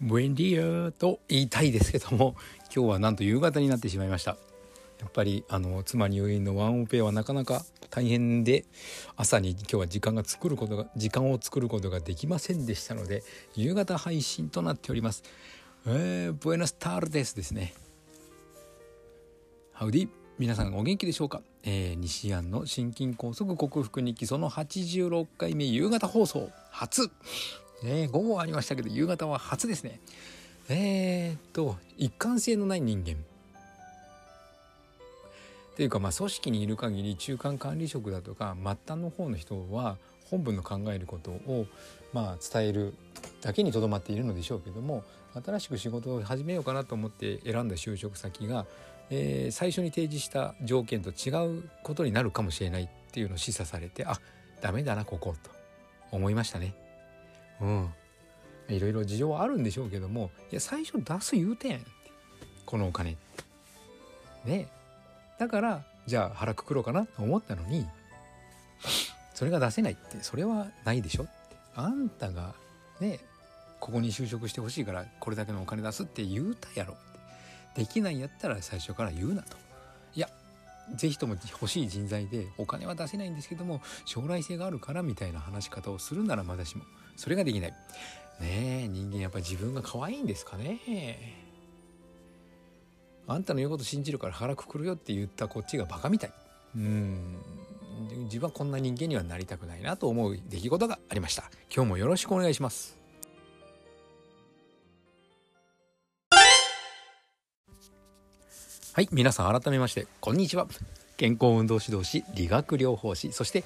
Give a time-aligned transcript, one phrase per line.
[0.00, 2.34] ブエンディアと言いたいですけども
[2.74, 4.36] 今日はなんと夕方になってしまいました。
[4.98, 8.66] やっぱりあの妻入院のワンオペはなかなか大変で
[9.16, 13.22] 朝に今日は時間が作ることが時間を作ることができませんでしたので
[13.54, 15.22] 夕方配信となっております。
[15.86, 17.74] えー、ブエナスタールですですね。
[19.72, 20.08] ハウディ
[20.38, 27.10] 皆さんお元気でしょうか、えー、西安の心筋梗塞克服日記その86回目夕方放送初。
[27.82, 30.00] ね午後はありましたけど夕方は初ですね
[30.68, 33.16] えー、っと一貫性のない人間っ
[35.76, 39.96] ていうかまあ組織にいる限り中間管理職だとか末端の方の人は
[40.30, 41.66] 本部の考えることを
[42.12, 42.94] まあ伝える
[43.40, 45.04] だけにとどまっているのでしょうけども
[45.44, 48.66] 新しく仕事を始めようかなと思って選んだ就職先が、
[49.10, 54.20] えー、最初に提示した条件と違うことになるかもしれないっていうのを示唆されてあ
[54.60, 55.50] ダメだなここと
[56.12, 56.89] 思いましたね。
[57.60, 57.90] うん、
[58.68, 61.84] いろいろ事情はあるんでしょうけどもいや最初出す言うてん。
[62.66, 63.16] このお金。
[64.44, 64.68] ね。
[65.38, 67.86] だからじゃあ腹くくろうかなと思ったのに
[69.34, 71.32] それが出せないってそれはないでしょって。
[71.74, 72.54] あんたが
[73.00, 73.20] ね
[73.78, 76.96] ここに就職してほしいからこれだけのお金出すって言うたやろ
[77.74, 79.56] できないんやったら最初から言うなと。
[80.96, 86.84] 是非とも欲しい人材でお金は出せないんですけども将来性があるからみたいな話し方をするならまだしも
[87.16, 87.70] それができない。
[88.40, 90.80] ねえ人間やっぱり自分が可愛いんですかね。
[93.26, 96.32] あんたの言うこと信じるから腹くくるよって言ったこっちがバカみたい。
[96.76, 97.36] うん。
[98.24, 101.50] 自分はこんな人間にはなりたくないなと思う出来事がありました。
[101.74, 102.99] 今日もよろしくお願いします。
[108.92, 110.66] はい皆さん改めましてこんにちは。
[111.16, 113.62] 健康運動指導士理学療法士そして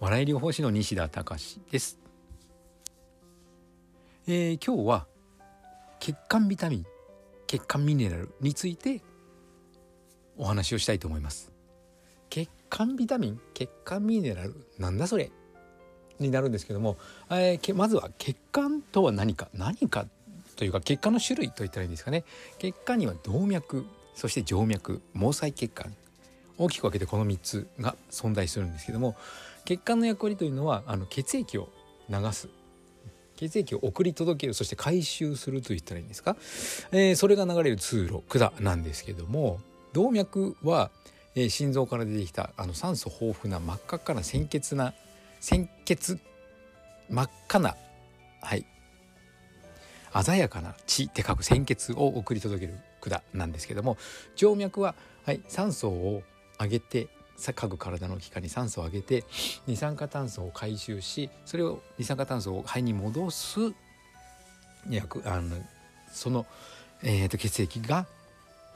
[0.00, 1.98] 笑い療法士の西田隆です。
[4.28, 5.06] えー、今日は
[5.98, 6.86] 血管ビタミン
[7.46, 9.00] 血管ミネラルについて
[10.36, 11.50] お話をしたいと思います。
[12.28, 15.30] 血管ビタミン血管ミネラルなんだそれ
[16.18, 16.98] になるんですけども、
[17.30, 20.04] えー、まずは血管とは何か何か
[20.56, 22.24] というか血管の種類と言ったらいいんですかね。
[22.58, 25.94] 血管には動脈そして静脈毛細血管。
[26.58, 29.14] 大きく分けてこの3つが存在するんですけども
[29.66, 31.68] 血管の役割というのはあの血液を
[32.08, 32.48] 流す。
[33.36, 36.36] 血液を送り届けるそして回収すると言ったらいいんですか、
[36.90, 39.60] えー、それが流れる通路管なんですけども
[39.92, 40.90] 動脈は、
[41.34, 44.94] えー、心臓から出てきたあの酸素豊富な真っ赤っかな鮮血な
[45.40, 46.18] 鮮血
[47.10, 47.76] 真っ赤な
[48.40, 48.64] はい
[50.22, 53.96] 鮮やかな血って書く鮮血を送り届ける管なんですけども
[54.34, 54.94] 静脈は、
[55.24, 56.22] はい、酸素を
[56.60, 57.08] 上げて
[57.54, 59.24] 各体の器官に酸素を上げて
[59.66, 63.60] 二酸化炭素を回収しそれを二酸化炭素を肺に戻す
[64.88, 65.56] 薬あの
[66.10, 66.46] その、
[67.02, 68.06] えーと、血液が、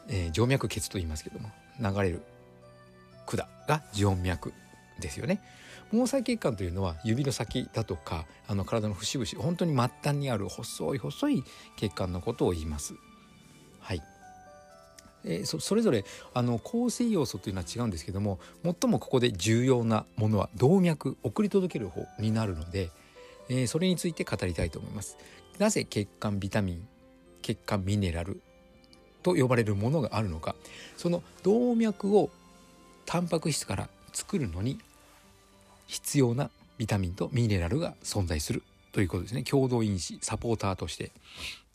[0.09, 1.50] えー、静脈血と言いますけども
[1.81, 2.23] 流れる
[3.27, 4.53] 管が静脈
[5.00, 5.41] ですよね。
[5.93, 11.45] 毛細血管というのは指の先だとかあの体の節々本当に末端にある細い細い
[11.77, 12.95] 血管のことを言います。
[13.81, 14.03] はい
[15.25, 22.91] えー、それぞれあの構成要素というのは違うんですけども最もここで重要なものは動脈送り届ける方になるので、
[23.49, 25.19] えー、それについて語りたいと思います。
[25.59, 26.89] なぜ血管ビタミン
[27.43, 28.41] 血管ミネラル
[29.23, 30.55] と呼ばれるものがあるのか
[30.97, 32.31] その動脈を
[33.05, 34.79] タンパク質から作るのに
[35.91, 38.62] 必要なビタミンとミネラルが存在する
[38.93, 39.43] ということですね。
[39.43, 41.11] 共同因子サポーターとして。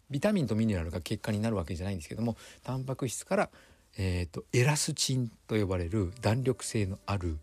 [0.10, 3.50] ビタミンとミネラルが血管になるわけじゃないんですけどもタンパク質から、
[3.98, 7.38] えーと、エラスチンと呼ばれる弾力性のある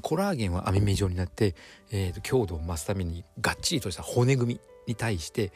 [0.00, 1.54] コラーゲンは網目状になって、
[1.90, 5.52] えーと、強度を増すためにがっちりとした骨組みに対して、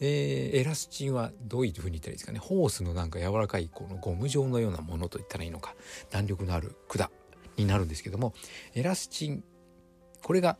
[0.00, 2.38] えー、エラスチンはどういうふうに言ったらいいですかね。
[2.38, 5.74] ホースのなんか柔らかいこのゴム状のようなものと言ったらいいのか
[6.10, 7.10] 弾力のある管
[7.56, 8.32] になるんですけども
[8.74, 9.44] エラスチン
[10.22, 10.56] これが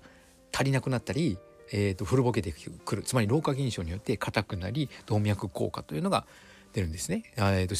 [0.52, 1.38] 足りなくなったり
[1.72, 2.52] えーと、古ぼけて
[2.84, 6.26] くるつまり老化現象によって硬くなり動脈硬化というのが
[6.72, 7.74] 出るんですね、えーと、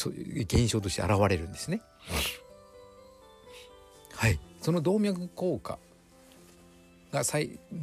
[0.57, 1.83] 現象として現れるんですね。
[4.15, 5.79] はいその動脈硬化
[7.11, 7.23] が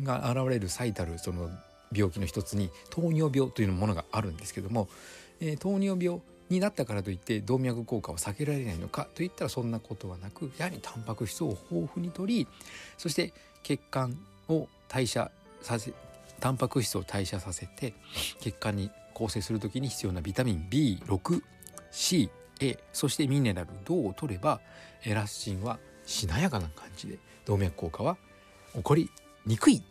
[0.03, 1.49] が現れる最たるその
[1.91, 4.87] 病気の一つに糖尿病というものがあるんですけども、
[5.41, 12.47] えー、糖尿病になったからといって動脈硬化を避けられないのかといったらそんなことはなくやはりタンパク質を豊富にとり
[12.97, 13.33] そして
[13.67, 14.17] 血管
[14.47, 15.29] を代謝
[15.61, 15.91] させ
[16.39, 17.93] タンパク質を代謝させて
[18.39, 22.29] 血管に構成する時に必要なビタミン B6CA
[22.93, 24.61] そしてミネラル銅を取れば
[25.03, 28.15] エラスチンはしなやかな感じで動脈硬化は
[28.73, 29.09] 起こり
[29.45, 29.83] にくい起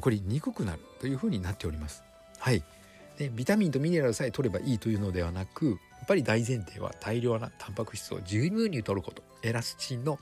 [0.00, 2.04] こりにくくなるというふうになっております。
[2.38, 2.62] はい
[3.18, 5.72] でビタミンとミネラルさえ取ればいいというのではなくや
[6.04, 10.18] っぱり大前提は大量なタンパク質を十分に取ることエラスチンの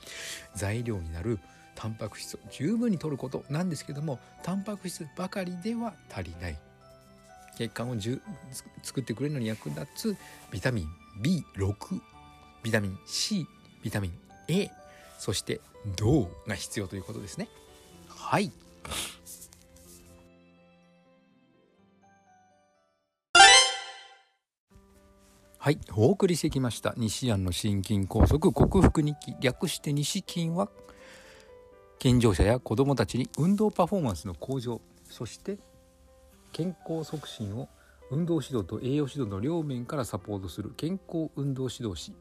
[0.55, 1.39] 材料になる
[1.75, 6.57] タンパク質を十分に取ることなんですけどもタンパク質ばかりでは足りない。
[7.55, 8.21] 血管をじゅ
[8.81, 10.17] 作ってくれるのに役立つ
[10.51, 10.87] ビタミン
[11.21, 12.01] B6
[12.63, 13.45] ビタミン C
[13.83, 14.13] ビタミン
[14.47, 14.71] A
[15.19, 15.61] そして
[15.95, 17.47] 銅が必要ということですね。
[18.07, 18.51] はい。
[25.59, 25.79] はい。
[25.95, 26.93] お送りしてきました。
[26.97, 29.35] 西安の心筋梗塞克服日記。
[29.39, 30.69] 略して西筋は
[31.99, 35.57] 健常者や子どもたちに運動パフォーマンスの向上そして
[36.51, 37.69] 健康促進を
[38.11, 42.13] 運動指導と栄養指導の両面からサポートする健康運動指導士。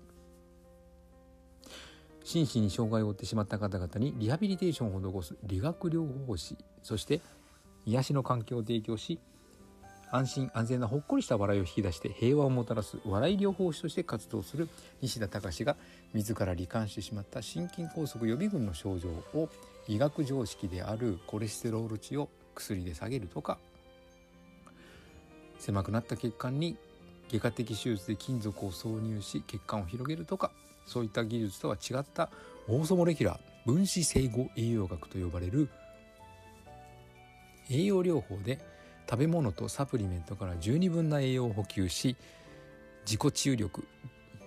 [2.24, 6.56] 心身に障害を負ってしまった方々にリハビリテーションを施す理学療法士。
[6.82, 7.20] そして
[7.84, 9.18] 癒しの環境を提供し
[10.12, 14.68] 安心安全なほっこりした笑いを引き出して平和をもたらす笑い療法士として活動する
[15.00, 15.76] 西田隆が
[16.12, 19.48] 自ら罹患してしまった心筋梗塞予備軍の症状を
[19.88, 23.58] 医学常識であるコレステロール値を薬で下げるとか
[25.58, 26.76] 狭くなった血管に
[27.30, 30.52] 外科的手術で金属を挿入し血管を広げるとか
[30.84, 32.28] そういった技術とは違った
[32.68, 35.70] オーソモレキュラー分子整合栄養学と呼ばれる
[37.70, 38.58] 栄養療法で
[39.12, 42.16] 食べ物とサプリメントから十二分な栄養を補給し
[43.04, 43.84] 自己治癒力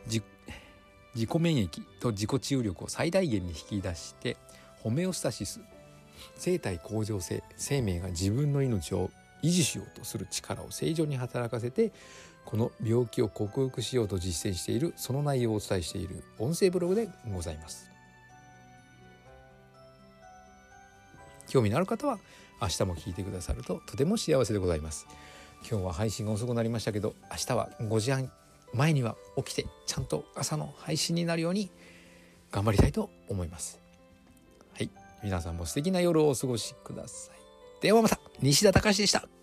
[0.08, 1.70] 自己免疫
[2.00, 4.38] と自己治癒力を最大限に引き出して
[4.82, 5.62] ホメオスタシス
[6.36, 9.12] 生体向上性生命が自分の命を
[9.44, 11.92] 維持しようとする力を正常に働かせて
[12.44, 17.92] この病気を克服しようと実践しているその内容をお伝えしている音声ブログでございます。
[21.48, 22.18] 興味のある方は
[22.62, 25.08] 明日も聞いてくださるととても幸せでございます。
[25.70, 28.32] 今日は配信が遅くなりましたけど明日は5時半
[28.74, 31.72] 前には起きてちゃんと朝の配信になるように
[32.52, 33.80] 頑張りたいと思います。
[34.74, 34.90] はい
[35.24, 37.82] 皆さんも素敵な夜をお過ごしください。
[37.82, 39.35] ではまた西田隆でした。